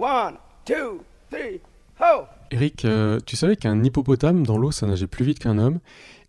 [0.00, 1.60] One, two, three,
[2.00, 2.24] ho!
[2.50, 5.78] Eric, euh, tu savais qu'un hippopotame dans l'eau ça nageait plus vite qu'un homme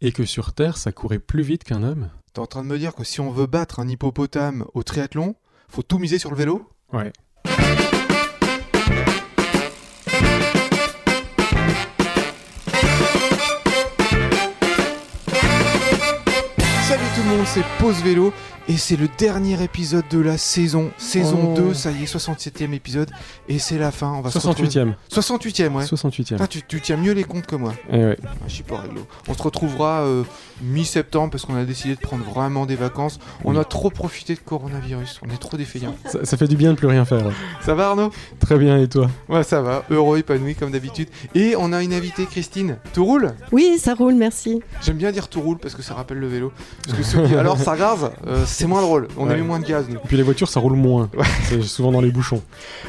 [0.01, 2.10] et que sur Terre ça courait plus vite qu'un homme?
[2.34, 5.36] T'es en train de me dire que si on veut battre un hippopotame au triathlon,
[5.70, 6.70] faut tout miser sur le vélo?
[6.92, 7.14] Ouais.
[16.90, 18.34] Salut tout le monde, c'est Pause Vélo
[18.68, 20.91] et c'est le dernier épisode de la saison.
[20.98, 21.55] Saison Oh.
[21.70, 23.09] 2, ça y est, 67e épisode
[23.50, 24.12] et c'est la fin.
[24.12, 24.94] On va se retrouver- 68ème.
[25.09, 25.84] 68e, ouais.
[25.86, 26.38] 68ème.
[26.40, 27.73] Ah, tu, tu tiens mieux les comptes que moi.
[27.91, 28.17] Eh ouais.
[28.26, 29.05] Ah, je suis pas réglo.
[29.27, 30.23] On se retrouvera euh,
[30.62, 33.20] mi-septembre parce qu'on a décidé de prendre vraiment des vacances.
[33.44, 33.59] On Oui.
[33.59, 35.20] a trop profité de coronavirus.
[35.28, 35.95] On est trop défaillants.
[36.05, 37.25] Ça, ça fait du bien de plus rien faire.
[37.25, 37.34] ouais.
[37.66, 38.12] Ça va Arnaud?
[38.39, 39.09] Très bien, et toi?
[39.30, 39.84] Ouais, ça va.
[39.89, 41.09] Heureux, épanoui comme d'habitude.
[41.36, 42.78] Et on a une invitée, Christine.
[42.94, 43.34] Tout roule?
[43.52, 44.62] Oui, ça roule, merci.
[44.81, 46.52] J'aime bien dire tout roule parce que ça rappelle le vélo.
[46.86, 49.08] Parce que ceux qui- alors ça gaz, euh, c'est moins drôle.
[49.18, 49.96] On a moins de gaz nous.
[49.96, 51.10] Et puis les voitures ça roule moins.
[51.16, 51.26] Ouais.
[51.44, 52.42] C'est souvent dans les bouchons.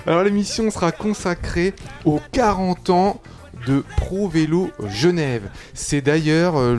[0.07, 3.21] Alors l'émission sera consacrée aux 40 ans
[3.67, 5.49] de Pro Vélo Genève.
[5.75, 6.75] C'est d'ailleurs euh,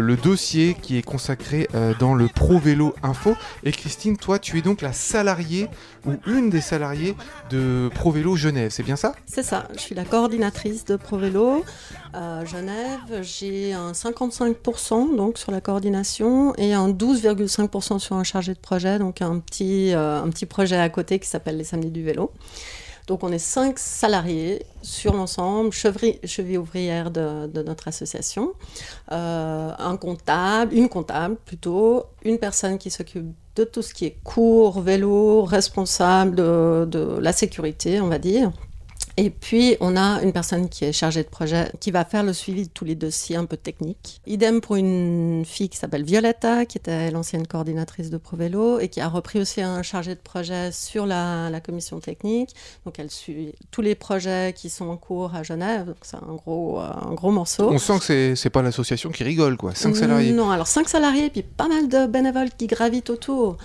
[0.00, 3.34] le, dossier qui est consacré euh, dans le Pro Vélo Info.
[3.64, 5.68] Et Christine, toi, tu es donc la salariée
[6.06, 7.14] ou une des salariées
[7.50, 9.14] de Pro Vélo Genève, c'est bien ça?
[9.26, 11.64] C'est ça, je suis la coordinatrice de ProVélo
[12.12, 13.22] à Genève.
[13.22, 18.98] J'ai un 55% donc sur la coordination et un 12,5% sur un chargé de projet,
[18.98, 22.32] donc un petit, euh, un petit projet à côté qui s'appelle les Samedis du vélo.
[23.06, 28.52] Donc on est cinq salariés sur l'ensemble, cheville ouvrière de, de notre association,
[29.12, 34.18] Euh, un comptable, une comptable plutôt, une personne qui s'occupe de tout ce qui est
[34.24, 38.50] cours, vélo, responsable de la sécurité, on va dire.
[39.18, 42.34] Et puis, on a une personne qui est chargée de projet, qui va faire le
[42.34, 44.20] suivi de tous les dossiers un peu techniques.
[44.26, 49.00] Idem pour une fille qui s'appelle Violetta, qui était l'ancienne coordinatrice de ProVélo et qui
[49.00, 52.50] a repris aussi un chargé de projet sur la, la commission technique.
[52.84, 55.86] Donc, elle suit tous les projets qui sont en cours à Genève.
[55.86, 57.70] Donc, c'est un gros, euh, un gros morceau.
[57.70, 59.74] On sent que c'est- c'est pas l'association qui rigole, quoi.
[59.74, 60.32] 5 salariés.
[60.32, 63.56] Non, alors 5 salariés, et puis pas mal de bénévoles qui gravitent autour.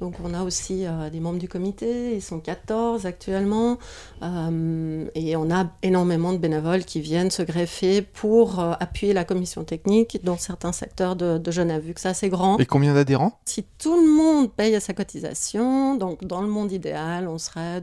[0.00, 3.78] Donc on a aussi euh, des membres du comité, ils sont 14 actuellement,
[4.22, 9.24] euh, et on a énormément de bénévoles qui viennent se greffer pour euh, appuyer la
[9.24, 12.58] commission technique dans certains secteurs de, de Genève, vu que c'est assez grand.
[12.58, 13.38] Et combien d'adhérents?
[13.44, 17.80] Si tout le monde paye à sa cotisation, donc dans le monde idéal, on serait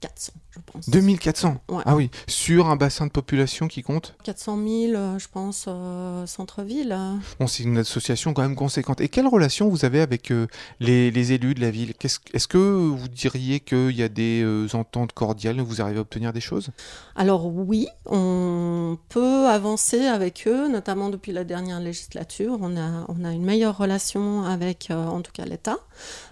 [0.00, 0.88] 2400, je pense.
[0.90, 1.82] 2400 Ouais.
[1.84, 6.24] Ah oui, sur un bassin de population qui compte 400 000, euh, je pense, euh,
[6.26, 6.96] centre-ville.
[7.40, 9.00] Bon, c'est une association quand même conséquente.
[9.00, 10.46] Et quelle relation vous avez avec euh,
[10.78, 11.94] les, les élus de la ville?
[12.02, 15.60] Est-ce que vous diriez qu'il y a des euh, ententes cordiales?
[15.60, 16.70] Vous arrivez à obtenir des choses?
[17.16, 22.56] Alors oui, on peut avancer avec eux, notamment depuis la dernière législature.
[22.60, 25.78] On a, on a une meilleure relation avec, en tout cas, l'État,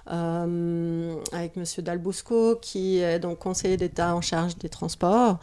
[0.07, 5.39] avec Monsieur Dalbosco, qui est donc conseiller d'État en charge des transports.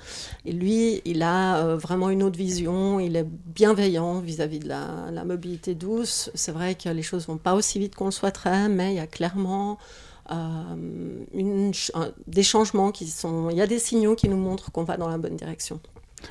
[0.46, 3.00] Et lui, il a euh, vraiment une autre vision.
[3.00, 6.30] Il est bienveillant vis-à-vis de la, mobilité douce.
[6.36, 9.00] C'est vrai que les choses vont pas aussi vite qu'on le souhaiterait, mais il y
[9.00, 9.78] a clairement
[10.32, 11.72] euh,
[12.28, 13.50] des changements qui sont.
[13.50, 15.80] Il y a des signaux qui nous montrent qu'on va dans la bonne direction.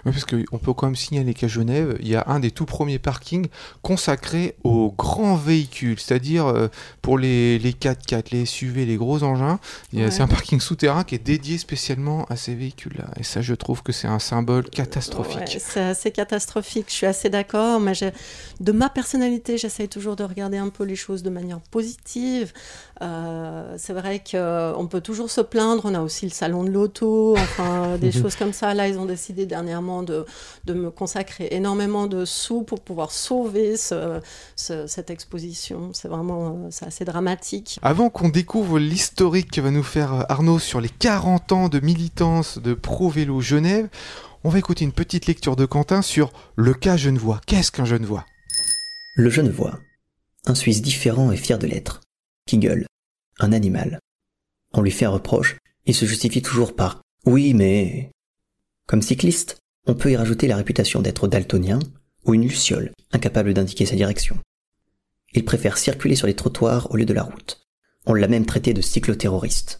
[0.04, 2.66] Oui, parce qu'on peut quand même signaler qu'à Genève, il y a un des tout
[2.66, 3.48] premiers parkings
[3.82, 6.68] consacrés aux grands véhicules, c'est-à-dire euh,
[7.00, 9.58] pour les, les 4x4, les SUV, les gros engins.
[9.92, 10.10] Ouais.
[10.10, 13.06] C'est un parking souterrain qui est dédié spécialement à ces véhicules-là.
[13.18, 15.38] Et ça, je trouve que c'est un symbole catastrophique.
[15.38, 17.92] Ouais, c'est assez catastrophique, je suis assez d'accord, mais
[18.60, 22.52] de ma personnalité, j'essaye toujours de regarder un peu les choses de manière positive.
[23.00, 27.36] Euh, c'est vrai qu'on peut toujours se plaindre, on a aussi le salon de l'auto,
[27.36, 28.74] enfin des choses comme ça.
[28.74, 30.24] Là, ils ont décidé dernièrement de,
[30.64, 34.20] de me consacrer énormément de sous pour pouvoir sauver ce-
[34.56, 35.92] ce- cette exposition.
[35.92, 37.78] C'est vraiment euh, c'est assez dramatique.
[37.82, 41.80] Avant qu'on découvre l'historique que va nous faire euh, Arnaud sur les 40 ans de
[41.80, 43.88] militance de Pro Vélo Genève,
[44.44, 47.40] on va écouter une petite lecture de Quentin sur le cas Genevois.
[47.46, 48.24] Qu'est-ce qu'un Genevois?
[49.16, 49.78] Le Genevois.
[50.46, 52.00] Un Suisse différent et fier de l'être.
[52.46, 52.86] Qui gueule.
[53.38, 53.98] Un animal.
[54.74, 58.10] On lui fait un reproche, il se justifie toujours par oui mais.
[58.88, 61.80] Comme cycliste, on peut y rajouter la réputation d'être daltonien
[62.24, 64.38] ou une luciole, incapable d'indiquer sa direction.
[65.34, 67.66] Il préfère circuler sur les trottoirs au lieu de la route.
[68.06, 69.78] On l'a même traité de cycloterroriste.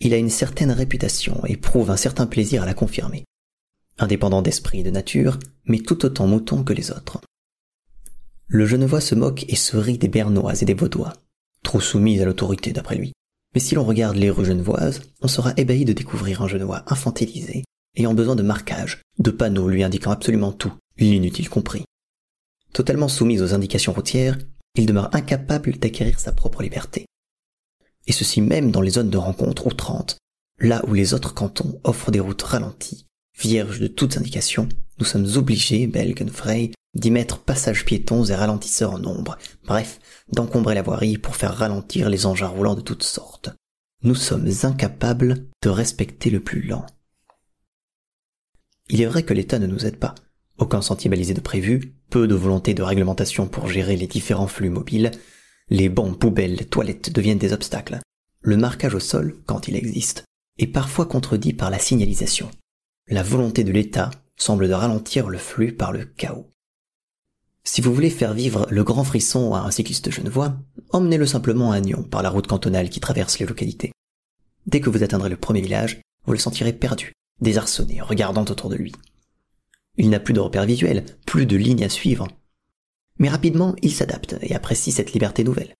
[0.00, 3.24] Il a une certaine réputation et prouve un certain plaisir à la confirmer.
[3.98, 7.20] Indépendant d'esprit et de nature, mais tout autant mouton que les autres.
[8.46, 11.14] Le Genevois se moque et se rit des Bernois et des Vaudois,
[11.62, 13.12] trop soumis à l'autorité d'après lui.
[13.54, 17.64] Mais si l'on regarde les rues genevoises, on sera ébahi de découvrir un Genevois infantilisé,
[17.96, 21.84] ayant besoin de marquages, de panneaux lui indiquant absolument tout, l'inutile compris.
[22.72, 24.38] Totalement soumis aux indications routières,
[24.74, 27.06] il demeure incapable d'acquérir sa propre liberté.
[28.06, 30.18] Et ceci même dans les zones de rencontre outrantes,
[30.58, 33.06] Là où les autres cantons offrent des routes ralenties,
[33.38, 38.98] vierges de toutes indications, nous sommes obligés, Belgenfrey, d'y mettre passages piétons et ralentisseurs en
[38.98, 40.00] nombre, bref,
[40.32, 43.50] d'encombrer la voirie pour faire ralentir les engins roulants de toutes sortes.
[44.02, 46.86] Nous sommes incapables de respecter le plus lent.
[48.88, 50.14] Il est vrai que l'État ne nous aide pas.
[50.58, 54.70] Aucun sentier balisé de prévu, peu de volonté de réglementation pour gérer les différents flux
[54.70, 55.10] mobiles,
[55.68, 57.98] les bancs, poubelles, toilettes deviennent des obstacles.
[58.40, 60.24] Le marquage au sol, quand il existe,
[60.58, 62.48] est parfois contredit par la signalisation.
[63.08, 66.50] La volonté de l'État semble de ralentir le flux par le chaos.
[67.64, 70.56] Si vous voulez faire vivre le grand frisson à un cycliste genevois,
[70.90, 73.90] emmenez-le simplement à Nyon par la route cantonale qui traverse les localités.
[74.66, 78.76] Dès que vous atteindrez le premier village, vous le sentirez perdu, désarçonné, regardant autour de
[78.76, 78.92] lui.
[79.96, 82.28] Il n'a plus de repères visuels, plus de lignes à suivre.
[83.18, 85.74] Mais rapidement, il s'adapte et apprécie cette liberté nouvelle.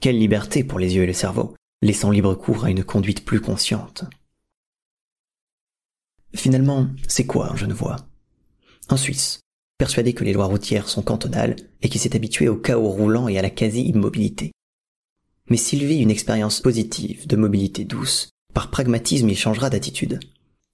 [0.00, 3.40] Quelle liberté pour les yeux et le cerveau, laissant libre cours à une conduite plus
[3.40, 4.04] consciente.
[6.34, 7.96] Finalement, c'est quoi un Genevois?
[8.88, 9.40] Un Suisse,
[9.78, 13.38] persuadé que les lois routières sont cantonales et qui s'est habitué au chaos roulant et
[13.38, 14.52] à la quasi-immobilité.
[15.48, 20.20] Mais s'il vit une expérience positive de mobilité douce, par pragmatisme il changera d'attitude.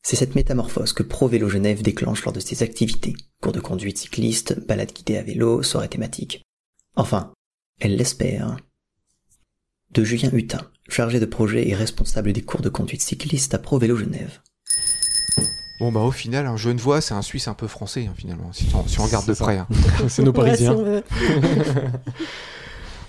[0.02, 3.98] C'est cette métamorphose que Pro Vélo Genève déclenche lors de ses activités, cours de conduite
[3.98, 6.42] cycliste, balade guidée à vélo, soirée thématique.
[6.96, 7.32] Enfin,
[7.80, 8.56] elle l'espère.
[9.92, 13.78] De Julien Hutin, chargé de projet et responsable des cours de conduite cycliste à Pro
[13.78, 14.40] Vélo Genève.
[15.80, 18.66] Bon bah au final, un Genevois, c'est un Suisse un peu français hein, finalement, si
[18.74, 19.56] on, si on regarde de près.
[19.58, 19.66] hein.
[20.08, 20.74] C'est nos Parisiens.
[20.74, 21.14] Ouais, si.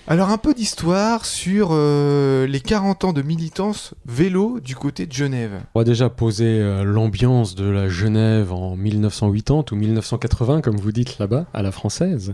[0.08, 5.14] Alors un peu d'histoire sur euh, les 40 ans de militance vélo du côté de
[5.14, 5.62] Genève.
[5.76, 10.92] On va déjà poser euh, l'ambiance de la Genève en 1980 ou 1980, comme vous
[10.92, 12.34] dites là-bas, à la française.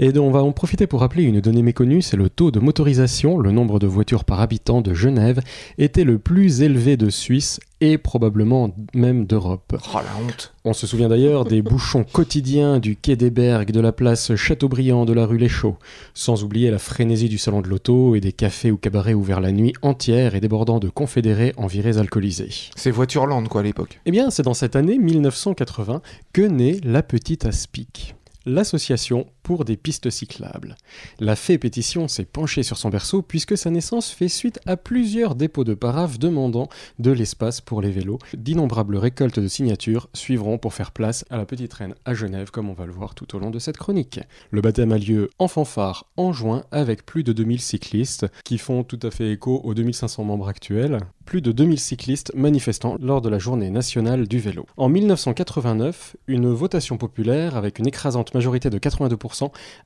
[0.00, 3.38] Et on va en profiter pour rappeler une donnée méconnue, c'est le taux de motorisation,
[3.38, 5.40] le nombre de voitures par habitant de Genève,
[5.78, 9.76] était le plus élevé de Suisse et probablement même d'Europe.
[9.92, 10.54] Oh la honte.
[10.64, 15.04] On se souvient d'ailleurs des bouchons quotidiens du quai des Bergues, de la place Chateaubriand,
[15.04, 15.76] de la rue Les Chaux,
[16.14, 19.52] sans oublier la frénésie du salon de l'auto et des cafés ou cabarets ouverts la
[19.52, 22.70] nuit entière et débordant de confédérés en virées alcoolisées.
[22.76, 24.00] C'est Voitureland quoi à l'époque.
[24.06, 26.00] Eh bien, c'est dans cette année 1980
[26.32, 28.14] que naît la Petite Aspic,
[28.46, 30.74] l'association pour des pistes cyclables.
[31.20, 35.36] La fée pétition s'est penchée sur son berceau puisque sa naissance fait suite à plusieurs
[35.36, 36.68] dépôts de paraphes demandant
[36.98, 38.18] de l'espace pour les vélos.
[38.36, 42.70] D'innombrables récoltes de signatures suivront pour faire place à la Petite Reine à Genève, comme
[42.70, 44.18] on va le voir tout au long de cette chronique.
[44.50, 48.82] Le baptême a lieu en fanfare en juin avec plus de 2000 cyclistes qui font
[48.82, 51.00] tout à fait écho aux 2500 membres actuels.
[51.26, 54.66] Plus de 2000 cyclistes manifestant lors de la journée nationale du vélo.
[54.76, 59.33] En 1989, une votation populaire avec une écrasante majorité de 82%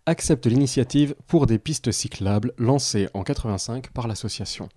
[0.07, 4.69] accepte l'initiative pour des pistes cyclables lancée en 85 par l'association.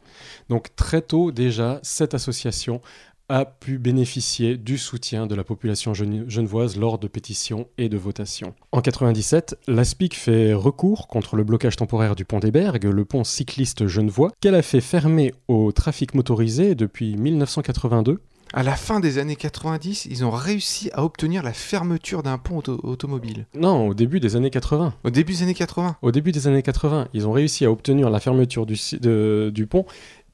[0.50, 2.82] Donc très tôt déjà, cette association
[3.30, 7.96] a pu bénéficier du soutien de la population gene- genevoise lors de pétitions et de
[7.98, 8.54] votations.
[8.74, 13.24] En 97, l'ASPIC fait recours contre le blocage temporaire du pont des Bergues, le pont
[13.24, 18.20] cycliste genevois, qu'elle a fait fermer au trafic motorisé depuis 1982
[18.54, 22.58] À la fin des années 90, ils ont réussi à obtenir la fermeture d'un pont
[22.58, 23.46] auto- automobile.
[23.56, 24.94] Non, au début des années 80.
[25.06, 25.96] Au début des années 80.
[26.02, 29.52] Au début des années 80, ils ont réussi à obtenir la fermeture du, si- de-
[29.54, 29.86] du pont.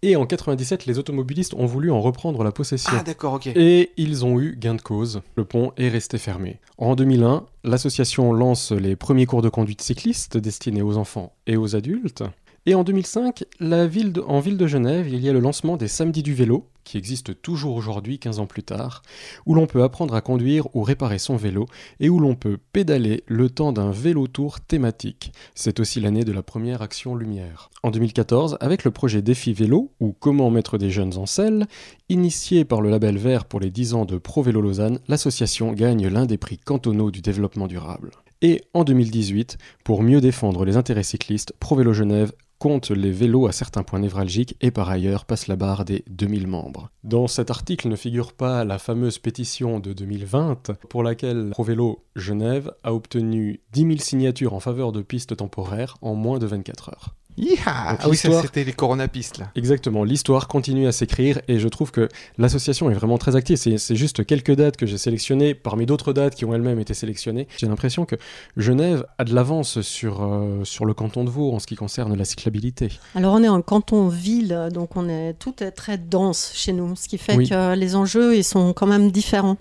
[0.02, 2.92] Et en 97, les automobilistes ont voulu en reprendre la possession.
[2.96, 3.48] Ah d'accord, ok.
[3.56, 5.22] Et ils ont eu gain de cause.
[5.36, 6.60] Le pont est resté fermé.
[6.80, 11.76] En 2001, l'association lance les premiers cours de conduite cycliste destinés aux enfants et aux
[11.76, 12.24] adultes.
[12.68, 15.78] Et en 2005, la ville de- en ville de Genève, il y a le lancement
[15.78, 19.02] des Samedis du vélo, qui existent toujours aujourd'hui, 15 ans plus tard,
[19.46, 21.66] où l'on peut apprendre à conduire ou réparer son vélo,
[22.00, 25.34] et où l'on peut pédaler le temps d'un vélo tour thématique.
[25.54, 27.70] C'est aussi l'année de la première action lumière.
[27.84, 31.68] En 2014, avec le projet Défi Vélo, ou Comment mettre des jeunes en selle,
[32.08, 36.08] initié par le label vert pour les 10 ans de Pro Vélo Lausanne, l'association gagne
[36.08, 38.12] l'un des prix cantonaux du développement durable.
[38.42, 43.48] Et en 2018, pour mieux défendre les intérêts cyclistes, Pro Vélo Genève compte les vélos
[43.48, 46.90] à certains points névralgiques et par ailleurs passe la barre des 2000 membres.
[47.04, 52.72] Dans cet article ne figure pas la fameuse pétition de 2020 pour laquelle ProVélo Genève
[52.84, 57.17] a obtenu 10 000 signatures en faveur de pistes temporaires en moins de 24 heures.
[57.66, 59.50] Ah oui, c'était les coronapistes là.
[59.56, 63.58] Exactement, l'histoire continue à s'écrire et je trouve que l'association est vraiment très active.
[63.58, 67.48] C'est juste quelques dates que j'ai sélectionnées parmi d'autres dates qui ont elles-mêmes été sélectionnées.
[67.58, 68.16] J'ai l'impression que
[68.56, 72.16] Genève a de l'avance sur, euh, sur le canton de Vaud en ce qui concerne
[72.16, 72.90] la cyclabilité.
[73.16, 77.08] Alors on est en canton-ville, donc on est tout est très dense chez nous, ce
[77.08, 77.50] qui fait Oui.
[77.50, 79.58] que les enjeux ils sont quand même différents.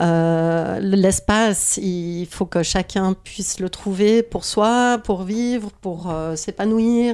[0.00, 6.36] Euh, L'espace, il faut que chacun puisse le trouver pour soi, pour vivre, pour euh,
[6.36, 7.05] s'épanouir,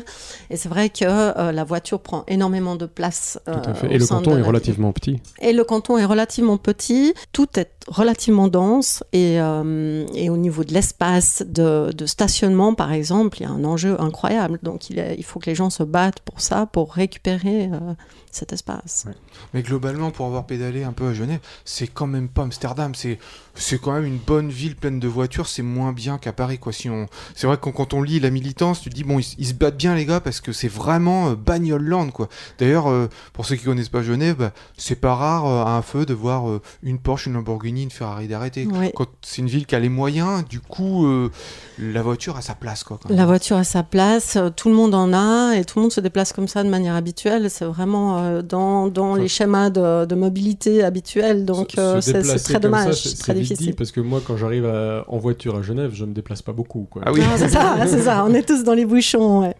[0.50, 3.38] Et c'est vrai que euh, la voiture prend énormément de place.
[3.44, 3.92] Tout à euh, fait.
[3.92, 5.20] Et le canton est la relativement petit.
[5.40, 10.64] et le canton est relativement petit, tout est relativement dense et, euh, et au niveau
[10.64, 14.58] de l'espace de, stationnement, par exemple, il y a un enjeu incroyable.
[14.62, 17.94] Donc il, faut que les gens se battent pour ça, pour récupérer euh,
[18.30, 19.06] cet espace.
[19.54, 22.92] Mais globalement, pour avoir pédalé un peu à Genève, c'est quand même pas Amsterdam.
[22.94, 25.46] C'est quand même une bonne ville pleine de voitures.
[25.46, 26.72] C'est moins bien qu'à Paris, quoi.
[26.72, 29.46] Si on, c'est vrai que quand, on lit la militance, tu te dis bon, ils,
[29.46, 32.28] se battent bien les gars parce que c'est vraiment euh, bagnole land, quoi.
[32.58, 36.06] D'ailleurs, euh, pour ceux qui connaissent pas Genève, bah, c'est pas rare à un feu
[36.06, 36.44] de voir
[36.82, 38.68] une Porsche, une Lamborghini, une Ferrari d'arrêter.
[38.94, 41.30] Quand c'est une ville qui a les moyens, du coup, euh,
[41.78, 42.98] la voiture a sa place, quoi.
[43.02, 43.26] quand La même.
[43.26, 46.00] voiture a sa place, euh, tout le monde en a et tout le monde se
[46.00, 47.48] déplace comme ça de manière habituelle.
[47.50, 51.44] C'est vraiment euh, dans, dans Enfin, les schémas de, de mobilité habituels.
[51.46, 53.74] Donc euh, c'est très dommage, c'est- très vite dit, difficile.
[53.76, 54.66] parce que moi, quand j'arrive
[55.08, 56.86] en voiture à Genève, je me déplace pas beaucoup.
[56.90, 57.02] Quoi.
[57.06, 57.20] Ah oui.
[57.20, 59.40] Non, c'est ça, c'est ça, on est tous dans les bouchons.
[59.42, 59.54] ouais.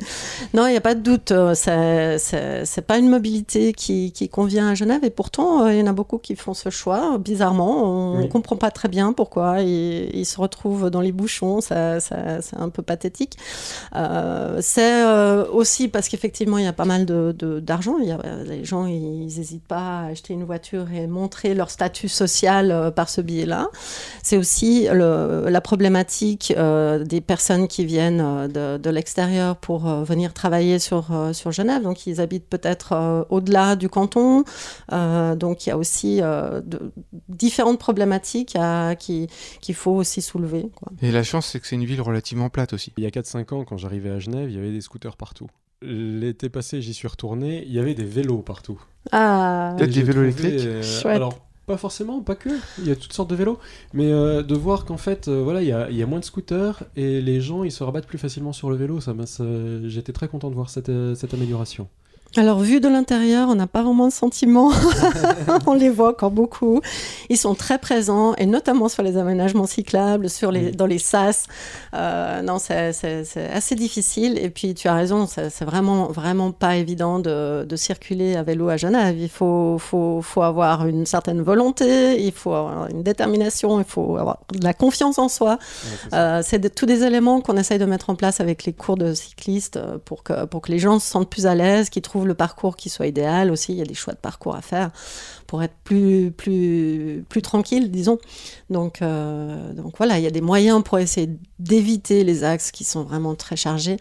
[0.55, 4.75] Non, il n'y a pas de doute, c'est- pas une mobilité qui, qui convient à
[4.75, 7.17] Genève et pourtant, euh, il y en a beaucoup qui font ce choix.
[7.19, 8.29] Bizarrement, on ne Oui.
[8.29, 12.57] comprend pas très bien pourquoi ils, ils se retrouvent dans les bouchons, ça, ça- c'est
[12.57, 13.37] un peu pathétique.
[13.97, 17.97] Euh, c'est euh, aussi parce qu'effectivement, il y a pas mal de- de- d'argent.
[17.99, 21.71] Il y a- les gens, ils n'hésitent pas à acheter une voiture et montrer leur
[21.71, 23.69] statut social euh, par ce biais-là.
[24.23, 26.53] C'est aussi le- la problématique
[27.13, 31.83] des personnes qui viennent de, de l'extérieur pour venir travailler sur, sur Genève.
[31.83, 34.45] Donc, ils habitent peut-être au-delà du canton.
[34.91, 36.93] Donc, il y a aussi de-
[37.29, 37.92] différentes problématiques
[38.57, 39.27] à- qui-
[39.61, 40.67] qu'il faut aussi soulever.
[40.77, 40.93] quoi.
[41.03, 42.93] Et la chance, c'est que c'est une ville relativement plate aussi.
[42.97, 45.49] Il y a 4-5 ans, quand j'arrivais à Genève, il y avait des scooters partout.
[45.83, 48.81] L'été passé, j'y suis retourné, il y avait des vélos partout.
[49.11, 51.17] Ah, Peut-être des vélos électriques euh, Chouette.
[51.17, 52.51] Alors, pas forcément, pas que.
[52.79, 53.59] Il y a toutes sortes de vélos.
[53.93, 56.21] Mais euh, de voir qu'en fait, euh, voilà, il y a, il y a moins
[56.21, 59.01] de scooters et les gens, ils se rabattent plus facilement sur le vélo.
[59.01, 59.13] Ça,
[59.85, 61.89] J'étais très content de voir cette, euh, cette amélioration.
[62.37, 64.71] Alors, vu de l'intérieur, on n'a pas vraiment de sentiments.
[65.67, 66.81] on les voit encore beaucoup.
[67.29, 71.45] Ils sont très présents, et notamment sur les aménagements cyclables, sur les, dans les sas.
[71.93, 72.93] Euh, non, c'est
[73.53, 74.39] assez difficile.
[74.39, 78.43] Et puis, tu as raison, c'est c'est vraiment, vraiment pas évident de, de circuler à
[78.43, 79.19] vélo à Genève.
[79.19, 84.17] Il faut, faut, faut avoir une certaine volonté, il faut avoir une détermination, il faut
[84.17, 85.59] avoir de la confiance en soi.
[86.15, 88.97] Euh, c'est de- tous des éléments qu'on essaye de mettre en place avec les cours
[88.97, 92.01] de cyclistes euh, pour que, pour que les gens se sentent plus à l'aise, qu'ils
[92.01, 93.73] trouvent le parcours qui soit idéal aussi.
[93.73, 94.91] Il y a des choix de parcours à faire
[95.47, 98.19] pour être plus, plus, plus tranquille, disons.
[98.71, 101.31] Donc, euh, donc voilà, il y a des moyens pour essayer
[101.63, 103.97] d'éviter les axes qui sont vraiment très chargés.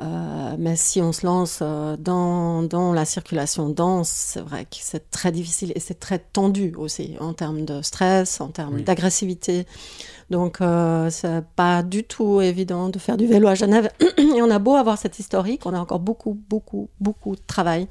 [0.00, 4.76] Euh, mais si on se lance euh, dans, dans la circulation dense, c'est vrai que
[4.80, 8.82] c'est très difficile et c'est très tendu aussi en termes de stress, en termes Oui.
[8.82, 9.66] d'agressivité.
[10.30, 13.90] Donc, euh, c'est pas du tout évident de faire du vélo à Genève.
[14.18, 17.86] Et on a beau avoir cette historique, on a encore beaucoup, beaucoup, beaucoup de travail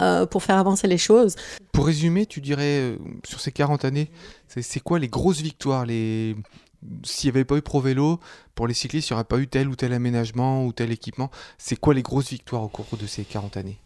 [0.00, 1.34] euh, pour faire avancer les choses.
[1.72, 4.08] Pour résumer, tu dirais, euh, sur ces 40 années,
[4.46, 6.36] c'est c'est quoi les grosses victoires les...
[7.04, 8.20] S'il n'y avait pas eu Pro Vélo,
[8.54, 11.30] pour les cyclistes, il n'y aurait pas eu tel ou tel aménagement ou tel équipement.
[11.58, 13.78] C'est quoi les grosses victoires au cours de ces 40 années?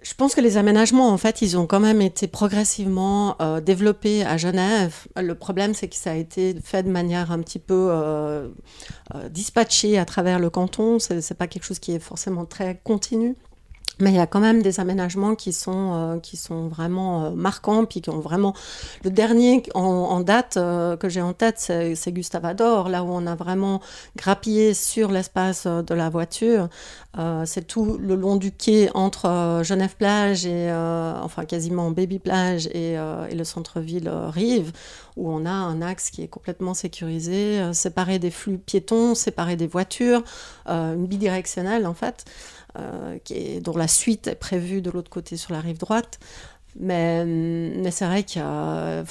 [0.00, 4.24] Je pense que les aménagements, en fait, ils ont quand même été progressivement euh, développés
[4.24, 4.94] à Genève.
[5.16, 8.48] Le problème, c'est que ça a été fait de manière un petit peu euh,
[9.14, 11.00] euh, dispatchée à travers le canton.
[11.00, 13.34] C'est c'est pas quelque chose qui est forcément très continu.
[14.00, 17.30] Mais il y a quand même des aménagements qui sont, euh, qui sont vraiment euh,
[17.30, 18.54] marquants, puis qui ont vraiment...
[19.02, 23.08] Le dernier en, en date euh, que j'ai en tête, c'est Gustave Ador, là où
[23.08, 23.80] on a vraiment
[24.16, 26.68] grappillé sur l'espace euh, de la voiture.
[27.18, 33.34] Euh, c'est tout le long du quai entre Genève-Plage et, enfin quasiment Baby-Plage et, et
[33.34, 34.72] le centre-ville Rive,
[35.16, 39.66] où on a un axe qui est complètement sécurisé, séparé des flux piétons, séparé des
[39.66, 40.22] voitures,
[40.68, 42.24] une bidirectionnelle en fait,
[43.24, 46.18] qui est, dont la suite est prévue de l'autre côté sur la rive droite.
[46.78, 49.04] Mais, mais c'est vrai que euh,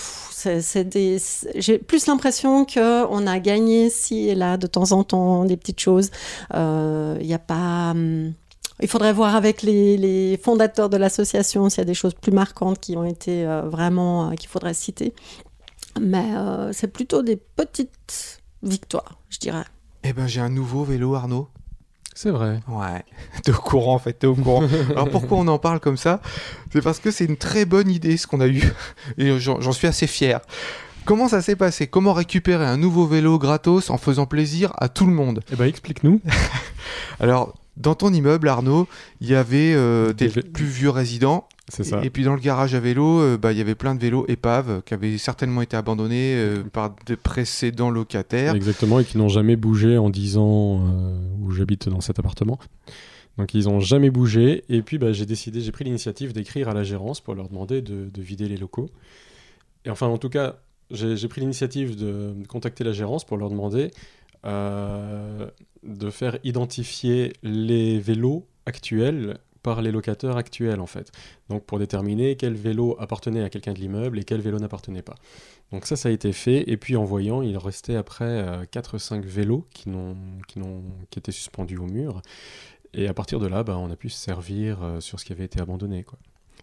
[1.55, 5.81] j'ai plus l'impression qu'on a gagné ci et là de temps en temps des petites
[5.81, 6.11] choses.
[6.53, 7.91] Euh, Il y a pas.
[7.91, 8.33] hum,
[8.79, 12.31] il faudrait voir avec les, les fondateurs de l'association s'il y a des choses plus
[12.31, 15.13] marquantes qui ont été euh, vraiment euh, qu'il faudrait citer.
[15.99, 19.63] Mais euh, c'est plutôt des petites victoires, je dirais.
[20.03, 21.47] Eh ben, j'ai un nouveau vélo, Arnaud.
[22.17, 22.61] C'est vrai.
[22.67, 23.05] Ouais,
[23.43, 24.63] t'es au courant en fait, t'es au courant.
[24.89, 26.19] Alors pourquoi on en parle comme ça?
[26.73, 28.63] C'est parce que c'est une très bonne idée ce qu'on a eu,
[29.19, 30.41] et j'en suis assez fier.
[31.05, 31.85] Comment ça s'est passé?
[31.85, 35.41] Comment récupérer un nouveau vélo gratos en faisant plaisir à tout le monde?
[35.53, 36.19] Eh ben, explique-nous.
[37.19, 38.87] Alors, dans ton immeuble, Arnaud,
[39.21, 42.03] il y avait euh, des Des plus vieux résidents ça.
[42.03, 44.25] Et puis dans le garage à vélo, euh, bah, il y avait plein de vélos
[44.27, 48.55] épaves qui avaient certainement été abandonnés euh, par des précédents locataires.
[48.55, 52.57] Exactement, et qui n'ont jamais bougé en 10 ans euh, où j'habite dans cet appartement.
[53.37, 54.63] Donc ils n'ont jamais bougé.
[54.69, 57.81] Et puis bah, j'ai décidé, j'ai pris l'initiative d'écrire à la gérance pour leur demander
[57.81, 58.89] de, de vider les locaux.
[59.83, 60.59] Et enfin, en tout cas,
[60.89, 63.91] j'ai pris l'initiative de contacter la gérance pour leur demander
[64.43, 71.11] de faire identifier les vélos actuels par les locataires actuels en fait.
[71.49, 75.15] Donc pour déterminer quel vélo appartenait à quelqu'un de l'immeuble et quel vélo n'appartenait pas.
[75.71, 79.65] Donc ça ça a été fait et puis en voyant il restait après 4-5 vélos
[79.73, 79.89] qui,
[80.47, 80.59] qui,
[81.09, 82.21] qui étaient suspendus au mur
[82.93, 85.33] et à partir de là bah, on a pu se servir euh, sur ce qui
[85.33, 86.05] avait été abandonné.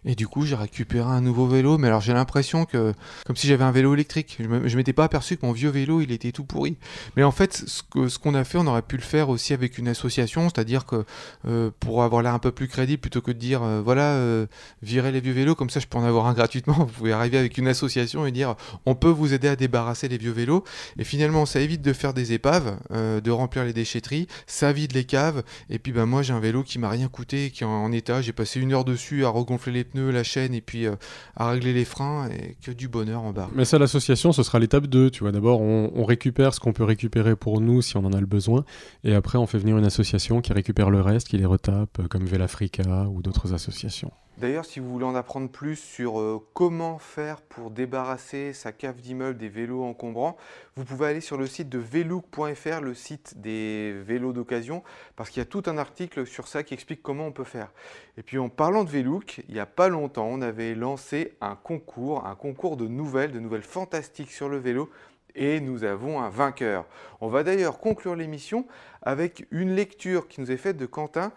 [0.05, 2.93] Et du coup, j'ai récupéré un nouveau vélo, mais alors j'ai l'impression que,
[3.25, 4.37] comme si j'avais un vélo électrique.
[4.39, 6.77] Je, m'étais pas aperçu que mon vieux vélo, il était tout pourri.
[7.15, 9.53] Mais en fait, ce que ce qu'on a fait, on aurait pu le faire aussi
[9.53, 11.05] avec une association, c'est-à-dire que
[11.47, 14.45] euh, pour avoir l'air un peu plus crédible, plutôt que de dire, euh, voilà, euh,
[14.83, 16.73] virez les vieux vélos, comme ça je peux en avoir un gratuitement.
[16.85, 20.17] Vous pouvez arriver avec une association et dire, on peut vous aider à débarrasser les
[20.17, 20.63] vieux vélos.
[20.99, 25.05] Et finalement, ça évite de faire des épaves, de remplir les déchetteries, ça vide les
[25.05, 25.43] caves.
[25.69, 28.21] Et puis, bah moi, j'ai un vélo qui m'a rien coûté, qui est en, état.
[28.21, 30.95] J'ai passé une heure dessus à regonfler les la chaîne et puis euh,
[31.35, 33.49] à régler les freins et que du bonheur en bas.
[33.53, 35.31] Mais ça, l'association, ce sera l'étape 2, tu vois.
[35.31, 38.25] D'abord, on, on récupère ce qu'on peut récupérer pour nous si on en a le
[38.25, 38.65] besoin,
[39.03, 42.07] et après, on fait venir une association qui récupère le reste, qui les retape, euh,
[42.07, 44.11] comme Velafrica ou d'autres associations.
[44.37, 48.99] D'ailleurs, si vous voulez en apprendre plus sur euh, comment faire pour débarrasser sa cave
[48.99, 50.35] d'immeuble des vélos encombrants,
[50.75, 54.83] vous pouvez aller sur le site de velook.fr, le site des vélos d'occasion,
[55.15, 57.71] parce qu'il y a tout un article sur ça qui explique comment on peut faire.
[58.17, 61.55] Et puis en parlant de Velook, il n'y a pas longtemps, on avait lancé un
[61.55, 64.89] concours, un concours de nouvelles, de nouvelles fantastiques sur le vélo,
[65.35, 66.85] et nous avons un vainqueur.
[67.21, 68.65] On va d'ailleurs conclure l'émission
[69.01, 71.31] avec une lecture qui nous est faite de Quentin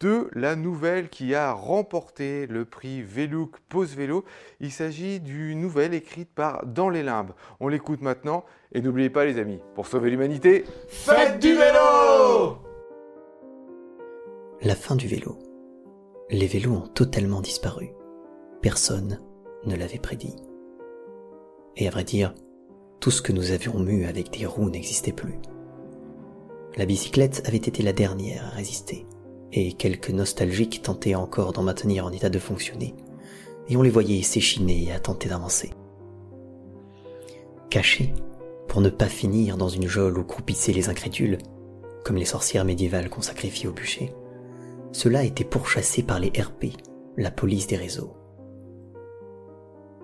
[0.00, 4.24] de la nouvelle qui a remporté le prix Velook Pose Vélo.
[4.60, 7.32] Il s'agit d'une nouvelle écrite par Dans les Limbes.
[7.60, 12.58] On l'écoute maintenant et n'oubliez pas les amis, pour sauver l'humanité, faites du vélo
[14.60, 15.38] La fin du vélo.
[16.28, 17.90] Les vélos ont totalement disparu.
[18.60, 19.20] Personne
[19.64, 20.36] ne l'avait prédit.
[21.76, 22.34] Et à vrai dire,
[23.00, 25.38] tout ce que nous avions mu avec des roues n'existait plus.
[26.76, 29.06] La bicyclette avait été la dernière à résister,
[29.52, 32.94] et quelques nostalgiques tentaient encore d'en maintenir en état de fonctionner,
[33.68, 35.70] et on les voyait s'échiner à tenter d'avancer.
[37.70, 38.12] Cachés,
[38.68, 41.38] pour ne pas finir dans une geôle où croupissaient les incrédules,
[42.04, 44.12] comme les sorcières médiévales qu'on sacrifiait au bûcher,
[44.92, 46.66] cela était pourchassé par les RP,
[47.16, 48.14] la police des réseaux.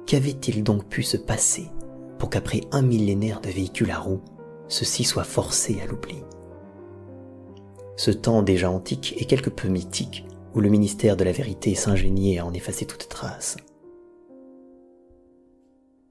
[0.06, 1.68] Qu'avait-il donc pu se passer
[2.18, 4.22] pour qu'après un millénaire de véhicules à roues,
[4.68, 6.22] ceux-ci soient forcés à l'oubli?
[7.96, 10.24] Ce temps déjà antique est quelque peu mythique,
[10.54, 13.56] où le ministère de la vérité s'ingéniait à en effacer toute trace.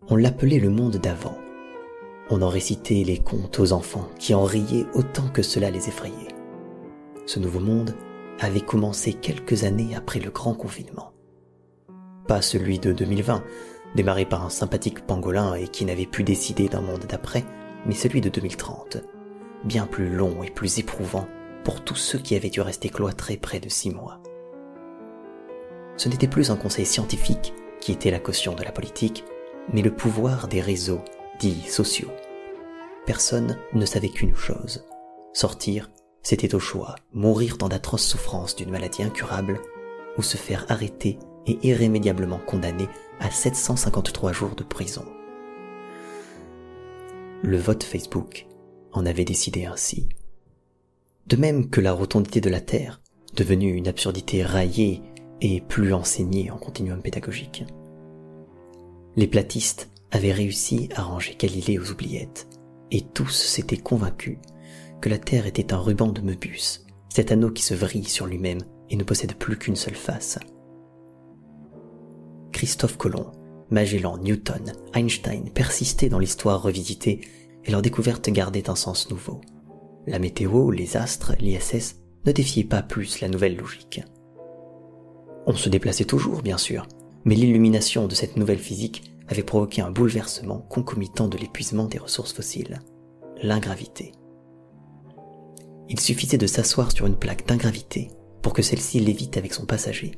[0.08, 1.38] On l'appelait le monde d'avant.
[2.30, 6.36] On en récitait les contes aux enfants qui en riaient autant que cela les effrayait.
[7.26, 7.96] Ce nouveau monde
[8.40, 11.14] avait commencé quelques années après le grand confinement.
[12.28, 13.44] Pas celui de 2020,
[13.96, 17.44] démarré par un sympathique pangolin et qui n'avait pu décider d'un monde d'après,
[17.86, 18.98] mais celui de 2030,
[19.66, 21.28] bien plus long et plus éprouvant
[21.64, 24.22] pour tous ceux qui avaient dû rester cloîtrés près de six mois.
[25.98, 29.24] Ce n'était plus un conseil scientifique qui était la caution de la politique,
[29.72, 31.02] mais le pouvoir des réseaux
[31.40, 32.12] dits sociaux.
[33.06, 34.86] Personne ne savait qu'une chose,
[35.34, 35.90] sortir
[36.24, 39.60] c'était au choix, mourir dans d'atroces souffrances d'une maladie incurable,
[40.18, 42.88] ou se faire arrêter et irrémédiablement condamner
[43.20, 45.06] à 753 jours de prison.
[47.42, 48.46] Le vote Facebook
[48.92, 50.10] en avait décidé ainsi.
[51.28, 53.02] De même que la rotondité de la Terre,
[53.36, 55.02] devenue une absurdité raillée
[55.42, 57.66] et plus enseignée en continuum pédagogique.
[59.16, 62.48] Les platistes avaient réussi à ranger Galilée aux oubliettes,
[62.92, 64.38] et tous s'étaient convaincus
[65.02, 68.62] que la Terre était un ruban de Möbius, cet anneau qui se vrille sur lui-même
[68.90, 70.38] et ne possède plus qu'une seule face.
[72.52, 73.32] Christophe Colomb,
[73.70, 77.22] Magellan, Newton, Einstein persistaient dans l'histoire revisitée
[77.64, 79.42] et leur découverte gardait un sens nouveau.
[80.08, 84.02] La météo, les astres, l'ISS ne défiaient pas plus la nouvelle logique.
[85.46, 86.88] On se déplaçait toujours, bien sûr,
[87.26, 92.34] mais l'illumination de cette nouvelle physique avait provoqué un bouleversement concomitant de l'épuisement des ressources
[92.34, 92.80] fossiles,
[93.42, 94.12] l'ingravité.
[95.88, 98.10] Il suffisait de s'asseoir sur une plaque d'ingravité
[98.42, 100.12] pour que celle-ci lévite avec son passager.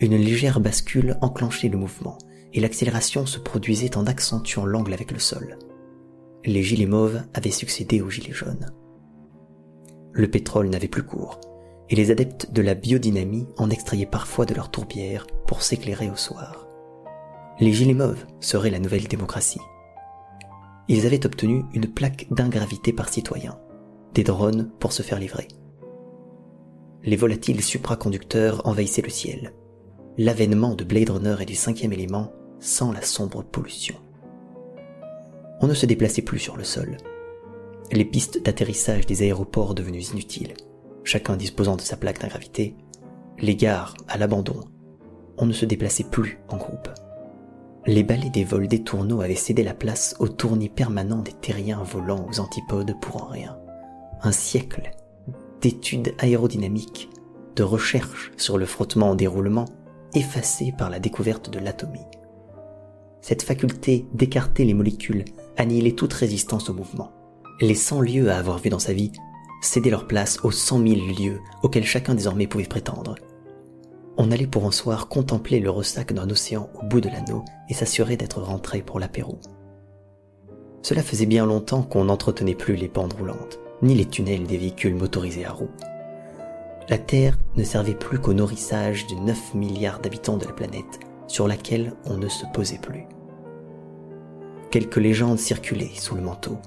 [0.00, 2.18] Une légère bascule enclenchait le mouvement
[2.52, 5.58] et l'accélération se produisait en accentuant l'angle avec le sol.
[6.46, 8.70] Les gilets mauves avaient succédé aux gilets jaunes.
[10.12, 11.40] Le pétrole n'avait plus cours,
[11.88, 16.16] et les adeptes de la biodynamie en extrayaient parfois de leur tourbière pour s'éclairer au
[16.16, 16.68] soir.
[17.60, 19.60] Les gilets mauves seraient la nouvelle démocratie.
[20.88, 23.58] Ils avaient obtenu une plaque d'ingravité par citoyen,
[24.12, 25.48] des drones pour se faire livrer.
[27.04, 29.54] Les volatiles supraconducteurs envahissaient le ciel.
[30.18, 33.96] L'avènement de Blade Runner et du cinquième élément sans la sombre pollution.
[35.60, 36.96] On ne se déplaçait plus sur le sol.
[37.92, 40.54] Les pistes d'atterrissage des aéroports devenues inutiles,
[41.04, 42.76] chacun disposant de sa plaque d'ingravité,
[43.38, 44.60] les gares à l'abandon.
[45.36, 46.88] On ne se déplaçait plus en groupe.
[47.86, 51.82] Les balais des vols des tourneaux avaient cédé la place au tournis permanent des terriens
[51.82, 53.58] volant aux antipodes pour en rien.
[54.22, 54.90] Un siècle
[55.60, 57.10] d'études aérodynamiques,
[57.56, 59.66] de recherches sur le frottement en déroulement,
[60.14, 62.06] effacé par la découverte de l'atomie.
[63.26, 65.24] Cette faculté d'écarter les molécules
[65.56, 67.10] annihilait toute résistance au mouvement.
[67.58, 69.12] Les cent lieux à avoir vu dans sa vie
[69.62, 73.14] cédaient leur place aux cent mille lieux auxquels chacun désormais pouvait prétendre.
[74.18, 77.72] On allait pour un soir contempler le ressac d'un océan au bout de l'anneau et
[77.72, 79.38] s'assurer d'être rentré pour l'apéro.
[80.82, 84.96] Cela faisait bien longtemps qu'on n'entretenait plus les bandes roulantes, ni les tunnels des véhicules
[84.96, 85.70] motorisés à roues.
[86.90, 91.48] La Terre ne servait plus qu'au nourrissage de 9 milliards d'habitants de la planète, sur
[91.48, 93.06] laquelle on ne se posait plus.
[94.70, 96.58] Quelques légendes circulaient sous le manteau.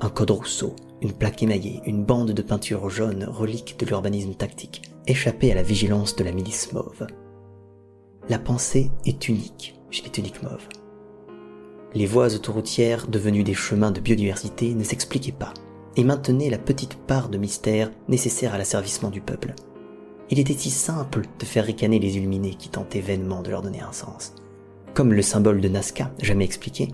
[0.00, 4.82] Un code Rousseau, une plaque émaillée, une bande de peinture jaune, relique de l'urbanisme tactique,
[5.06, 7.06] échappée à la vigilance de la milice mauve.
[8.28, 10.68] La pensée est unique chez les tuniques mauves.
[11.94, 15.54] Les voies autoroutières, devenues des chemins de biodiversité, ne s'expliquaient pas
[15.96, 19.54] et maintenaient la petite part de mystère nécessaire à l'asservissement du peuple.
[20.30, 23.80] Il était si simple de faire ricaner les illuminés qui tentaient vainement de leur donner
[23.80, 24.34] un sens.
[24.94, 26.88] Comme le symbole de Nazca, jamais expliqué,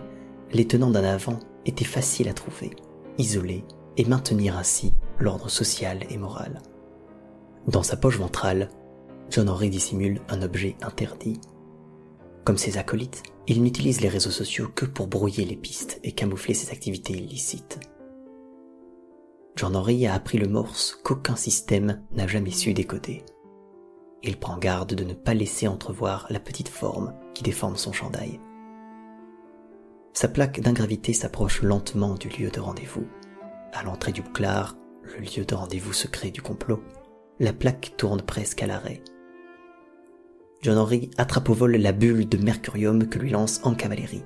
[0.52, 2.70] les tenants d'un avant étaient faciles à trouver,
[3.18, 3.64] isolés,
[3.96, 6.62] et maintenir ainsi l'ordre social et moral.
[7.66, 8.70] Dans sa poche ventrale,
[9.30, 11.38] John Henry dissimule un objet interdit.
[12.44, 16.54] Comme ses acolytes, il n'utilise les réseaux sociaux que pour brouiller les pistes et camoufler
[16.54, 17.78] ses activités illicites.
[19.56, 23.24] John Henry a appris le morse qu'aucun système n'a jamais su décoder.
[24.22, 28.40] Il prend garde de ne pas laisser entrevoir la petite forme qui déforme son chandail.
[30.12, 33.06] Sa plaque d'ingravité s'approche lentement du lieu de rendez-vous.
[33.72, 36.82] À l'entrée du bouclard, le lieu de rendez-vous secret du complot,
[37.38, 39.02] la plaque tourne presque à l'arrêt.
[40.62, 44.24] John Henry attrape au vol la bulle de mercurium que lui lance en cavalerie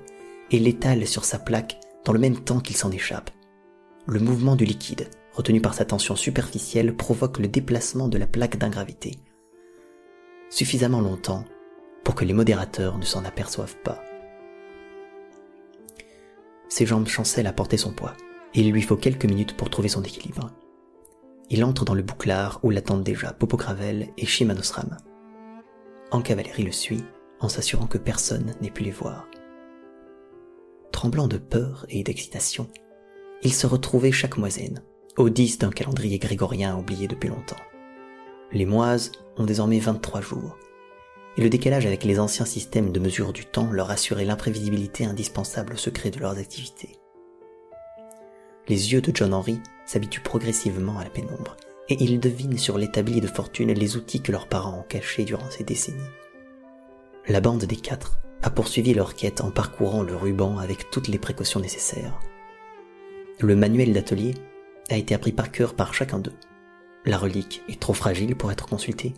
[0.51, 3.31] et l'étale sur sa plaque dans le même temps qu'il s'en échappe.
[4.07, 8.57] Le mouvement du liquide, retenu par sa tension superficielle, provoque le déplacement de la plaque
[8.57, 9.15] d'ingravité.
[10.51, 11.43] Suffisamment longtemps
[12.03, 14.03] pour que les modérateurs ne s'en aperçoivent pas.
[16.69, 18.13] Ses jambes chancellent à porter son poids,
[18.53, 20.51] et il lui faut quelques minutes pour trouver son équilibre.
[21.49, 24.97] Il entre dans le bouclard où l'attendent déjà Popo Gravel et Shimanosram.
[26.11, 27.03] En cavalerie le suit,
[27.39, 29.27] en s'assurant que personne n'ait pu les voir.
[30.91, 32.69] Tremblant de peur et d'excitation,
[33.45, 34.81] il se retrouvait chaque moisine,
[35.17, 37.55] au 10 d'un calendrier grégorien oublié depuis longtemps.
[38.51, 40.57] Les moises ont désormais 23 jours,
[41.37, 45.73] et le décalage avec les anciens systèmes de mesure du temps leur assurait l'imprévisibilité indispensable
[45.73, 46.97] au secret de leurs activités.
[48.67, 51.55] Les yeux de John Henry s'habituent progressivement à la pénombre,
[51.87, 55.51] et ils devinent sur l'établi de fortune les outils que leurs parents ont cachés durant
[55.51, 56.01] ces décennies.
[57.27, 61.19] La bande des quatre a poursuivi leur quête en parcourant le ruban avec toutes les
[61.19, 62.19] précautions nécessaires.
[63.39, 64.33] Le manuel d'atelier
[64.89, 66.35] a été appris par cœur par chacun d'eux.
[67.05, 69.13] La relique est trop fragile pour être consultée.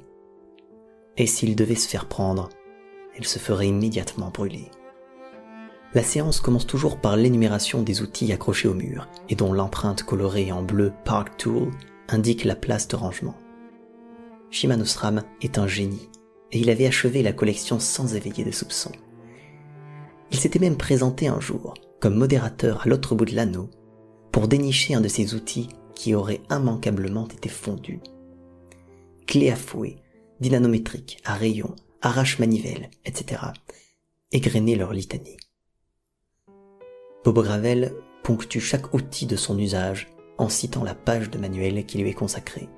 [1.17, 2.49] Et s'il devait se faire prendre,
[3.15, 4.71] elle se ferait immédiatement brûler.
[5.93, 10.51] La séance commence toujours par l'énumération des outils accrochés au mur et dont l'empreinte colorée
[10.51, 11.69] en bleu Park Tool
[12.09, 13.35] indique la place de rangement.
[14.49, 16.09] Shimanosram est un génie
[16.51, 18.91] et il avait achevé la collection sans éveiller de soupçons.
[20.31, 23.69] Il s'était même présenté un jour comme modérateur à l'autre bout de l'anneau
[24.31, 27.99] pour dénicher un de ces outils qui aurait immanquablement été fondu.
[29.25, 29.97] Clé à fouet,
[30.39, 33.41] dynanométrique, à rayon, arrache manivelle, etc.
[34.31, 35.37] égrener leur litanie.
[37.23, 41.97] Bobo Gravel ponctue chaque outil de son usage en citant la page de manuel qui
[41.97, 42.69] lui est consacrée.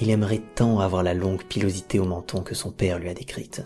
[0.00, 3.62] Il aimerait tant avoir la longue pilosité au menton que son père lui a décrite.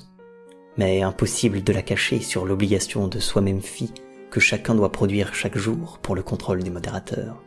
[0.76, 3.92] Mais impossible de la cacher sur l'obligation de soi-même fille
[4.30, 7.42] que chacun doit produire chaque jour pour le contrôle des modérateurs.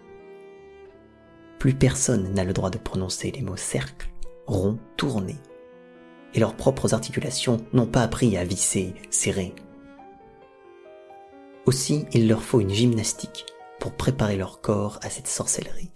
[1.60, 4.10] Plus personne n'a le droit de prononcer les mots cercle,
[4.48, 5.36] rond, tourné.
[6.34, 9.54] Et leurs propres articulations n'ont pas appris à visser, serrer,
[11.65, 13.46] aussi, il leur faut une gymnastique
[13.80, 15.91] pour préparer leur corps à cette sorcellerie.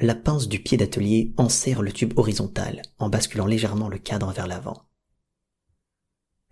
[0.00, 4.46] la pince du pied d'atelier enserre le tube horizontal en basculant légèrement le cadre vers
[4.46, 4.88] l'avant.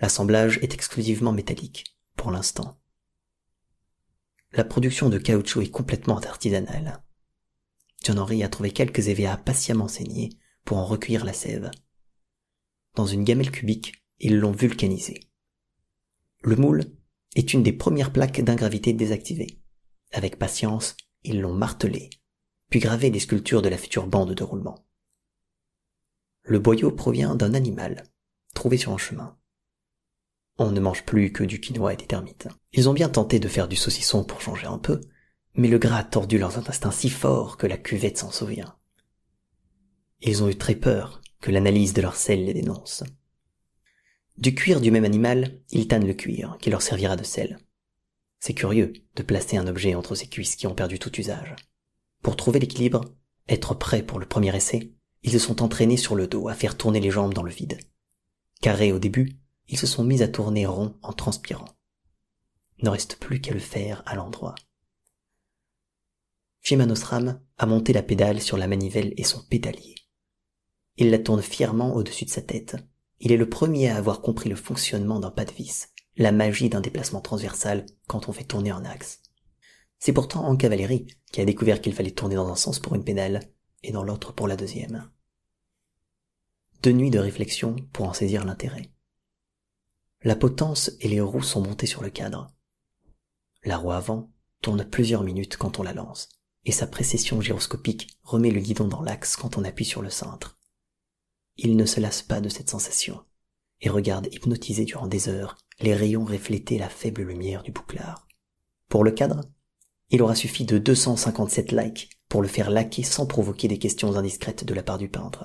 [0.00, 1.84] L'assemblage est exclusivement métallique,
[2.16, 2.76] pour l'instant.
[4.52, 7.02] La production de caoutchouc est complètement artisanale.
[8.04, 10.30] John Henry a trouvé quelques EVA patiemment saignés
[10.64, 11.70] pour en recueillir la sève.
[12.94, 15.20] Dans une gamelle cubique, ils l'ont vulcanisé.
[16.42, 16.84] Le moule
[17.34, 19.60] est une des premières plaques d'ingravité désactivées.
[20.12, 22.10] Avec patience, ils l'ont martelé,
[22.70, 24.86] puis gravé les sculptures de la future bande de roulement.
[26.42, 28.04] Le boyau provient d'un animal,
[28.54, 29.36] trouvé sur un chemin.
[30.58, 32.48] On ne mange plus que du quinoa et des termites.
[32.72, 35.00] Ils ont bien tenté de faire du saucisson pour changer un peu,
[35.54, 38.76] mais le gras a tordu leurs intestins si fort que la cuvette s'en souvient.
[40.22, 43.04] Ils ont eu très peur que l'analyse de leur sel les dénonce.
[44.38, 47.58] Du cuir du même animal, ils tannent le cuir, qui leur servira de sel.
[48.38, 51.56] C'est curieux de placer un objet entre ces cuisses qui ont perdu tout usage.
[52.22, 53.04] Pour trouver l'équilibre,
[53.48, 54.92] être prêt pour le premier essai,
[55.22, 57.78] ils se sont entraînés sur le dos à faire tourner les jambes dans le vide.
[58.60, 61.68] Carrés au début, ils se sont mis à tourner rond en transpirant.
[62.78, 64.54] Il ne reste plus qu'à le faire à l'endroit.
[66.62, 69.94] Shimanosram a monté la pédale sur la manivelle et son pédalier.
[70.96, 72.76] Il la tourne fièrement au-dessus de sa tête.
[73.20, 76.68] Il est le premier à avoir compris le fonctionnement d'un pas de vis, la magie
[76.68, 79.20] d'un déplacement transversal quand on fait tourner un axe.
[79.98, 83.04] C'est pourtant en cavalerie qui a découvert qu'il fallait tourner dans un sens pour une
[83.04, 83.40] pédale
[83.82, 85.10] et dans l'autre pour la deuxième.
[86.82, 88.90] Deux nuits de réflexion pour en saisir l'intérêt.
[90.22, 92.52] La potence et les roues sont montées sur le cadre.
[93.64, 94.30] La roue avant
[94.62, 96.28] tourne plusieurs minutes quand on la lance,
[96.64, 100.58] et sa précession gyroscopique remet le guidon dans l'axe quand on appuie sur le cintre.
[101.56, 103.24] Il ne se lasse pas de cette sensation,
[103.80, 108.26] et regarde hypnotisé durant des heures les rayons refléter la faible lumière du bouclard.
[108.88, 109.42] Pour le cadre,
[110.10, 114.64] il aura suffi de 257 likes pour le faire laquer sans provoquer des questions indiscrètes
[114.64, 115.44] de la part du peintre.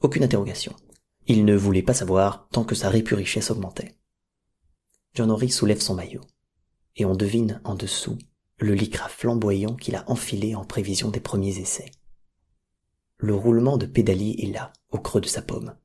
[0.00, 0.74] Aucune interrogation.
[1.26, 3.96] Il ne voulait pas savoir tant que sa répue richesse augmentait.
[5.14, 6.22] John Henry soulève son maillot,
[6.96, 8.18] et on devine en dessous
[8.58, 11.90] le lycra flamboyant qu'il a enfilé en prévision des premiers essais.
[13.18, 15.76] Le roulement de pédalier est là, au creux de sa paume.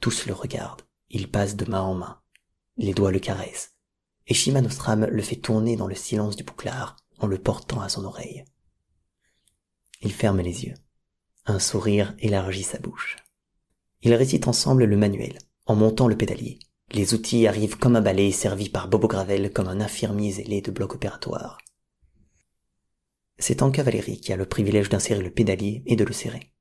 [0.00, 2.20] Tous le regardent, il passe de main en main.
[2.76, 3.74] Les doigts le caressent,
[4.26, 8.04] et Shimanostram le fait tourner dans le silence du bouclard en le portant à son
[8.04, 8.44] oreille.
[10.00, 10.74] Il ferme les yeux.
[11.46, 13.16] Un sourire élargit sa bouche.
[14.02, 16.58] Ils récitent ensemble le manuel, en montant le pédalier.
[16.90, 20.70] Les outils arrivent comme un balai servi par Bobo Gravel comme un infirmier zélé de
[20.70, 21.58] bloc opératoire.
[23.38, 26.52] C'est en cavalerie qui a le privilège d'insérer le pédalier et de le serrer.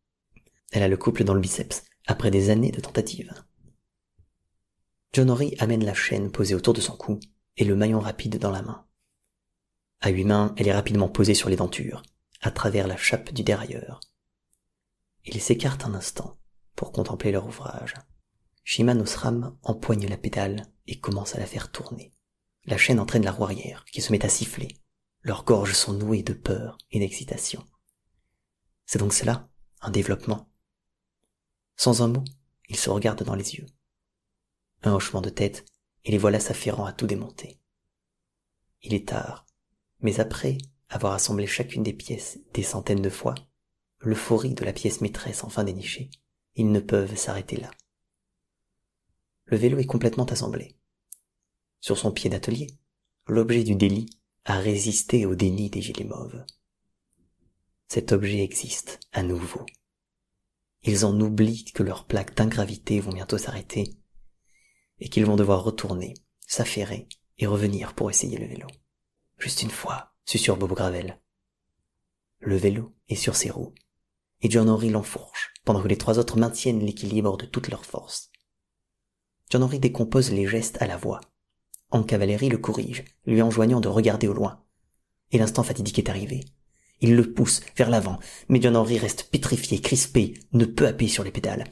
[0.72, 3.34] Elle a le couple dans le biceps, après des années de tentatives.
[5.14, 7.20] John Henry amène la chaîne posée autour de son cou
[7.58, 8.86] et le maillon rapide dans la main.
[10.00, 12.02] À huit mains, elle est rapidement posée sur les dentures,
[12.40, 14.00] à travers la chape du dérailleur.
[15.26, 16.40] Il s'écarte un instant,
[16.82, 17.94] pour contempler leur ouvrage.
[18.64, 22.12] Shiman Osram empoigne la pédale et commence à la faire tourner.
[22.66, 24.80] La chaîne entraîne la roue arrière, qui se met à siffler.
[25.22, 27.64] Leurs gorges sont nouées de peur et d'excitation.
[28.88, 29.48] C'est donc cela,
[29.82, 30.50] un développement.
[31.76, 32.24] Sans un mot,
[32.68, 33.68] ils se regardent dans les yeux.
[34.82, 35.66] Un hochement de tête,
[36.04, 37.60] et les voilà s'affairant à tout démonter.
[38.82, 39.46] Il est tard,
[40.00, 40.58] mais après
[40.90, 43.36] avoir assemblé chacune des pièces des centaines de fois,
[44.00, 46.10] l'euphorie de la pièce maîtresse enfin dénichée,
[46.56, 47.72] ils ne peuvent s'arrêter là.
[49.46, 50.76] Le vélo est complètement assemblé.
[51.80, 52.68] Sur son pied d'atelier,
[53.28, 54.10] l'objet du délit
[54.46, 56.46] a résisté au déni des gilets mauves.
[57.88, 59.66] Cet objet existe à nouveau.
[60.84, 63.98] Ils en oublient que leurs plaques d'ingravité vont bientôt s'arrêter
[65.00, 66.14] et qu'ils vont devoir retourner,
[66.48, 68.68] s'affairer et revenir pour essayer le vélo.
[69.38, 71.20] Juste une fois, susurre Bobo Gravel.
[72.40, 73.74] Le vélo est sur ses roues
[74.42, 78.32] et John Henry l'enfourche que les trois autres maintiennent l'équilibre de toute leur force.
[79.50, 81.22] John Henry décompose les gestes à la voix.
[81.92, 84.64] En cavalerie le corrige, lui enjoignant de regarder au loin.
[85.32, 86.46] Et l'instant fatidique est arrivé.
[87.02, 91.24] Il le pousse vers l'avant, mais John Henry reste pétrifié, crispé, ne peut appuyer sur
[91.24, 91.66] les pédales.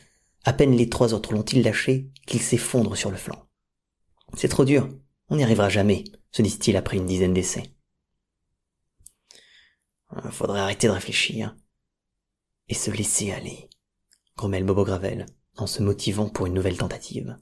[0.43, 3.47] À peine les trois autres l'ont-ils lâché qu'il s'effondre sur le flanc.
[4.35, 4.89] C'est trop dur,
[5.29, 7.73] on n'y arrivera jamais, se disent-ils après une dizaine d'essais.
[10.31, 11.55] Faudrait arrêter de réfléchir
[12.67, 13.68] et se laisser aller
[14.39, 15.25] grommelle Bobo Gravel,
[15.58, 17.38] en se motivant pour une nouvelle tentative.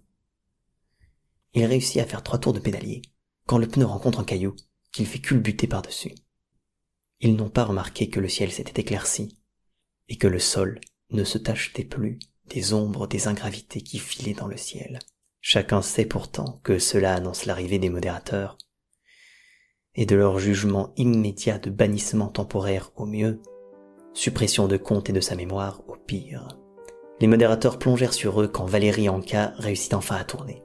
[1.53, 3.03] Il réussit à faire trois tours de pédalier,
[3.45, 4.55] quand le pneu rencontre un caillou,
[4.91, 6.15] qu'il fait culbuter par-dessus.
[7.19, 9.37] Ils n'ont pas remarqué que le ciel s'était éclairci,
[10.09, 10.81] et que le sol
[11.11, 14.97] ne se tachetait plus des ombres des ingravités qui filaient dans le ciel.
[15.39, 18.57] Chacun sait pourtant que cela annonce l'arrivée des modérateurs,
[19.93, 23.39] et de leur jugement immédiat de bannissement temporaire au mieux,
[24.15, 26.57] suppression de compte et de sa mémoire au pire.
[27.19, 30.63] Les modérateurs plongèrent sur eux quand Valérie Anka réussit enfin à tourner.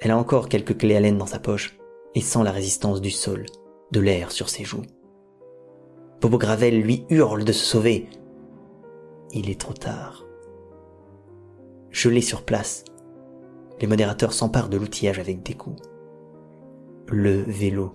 [0.00, 1.78] Elle a encore quelques clés à laine dans sa poche
[2.14, 3.46] et sent la résistance du sol,
[3.92, 4.84] de l'air sur ses joues.
[6.20, 8.08] Bobo Gravel lui hurle de se sauver.
[9.32, 10.24] Il est trop tard.
[11.90, 12.84] Gelé sur place,
[13.80, 15.80] les modérateurs s'emparent de l'outillage avec des coups.
[17.06, 17.92] Le vélo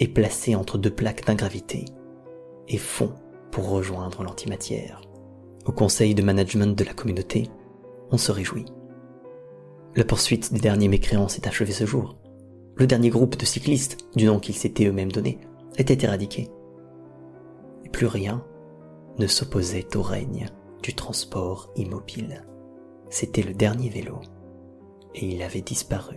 [0.00, 1.84] est placé entre deux plaques d'ingravité
[2.68, 3.12] et fond
[3.50, 5.00] pour rejoindre l'antimatière.
[5.70, 7.48] Au conseil de management de la communauté,
[8.10, 8.64] on se réjouit.
[9.94, 12.16] La poursuite des derniers mécréants s'est achevée ce jour.
[12.74, 15.38] Le dernier groupe de cyclistes, du nom qu'ils s'étaient eux-mêmes donné,
[15.78, 16.50] était éradiqué.
[17.92, 18.44] Plus rien
[19.18, 20.48] ne s'opposait au règne
[20.82, 22.44] du transport immobile.
[23.08, 24.18] C'était le dernier vélo,
[25.14, 26.16] et il avait disparu.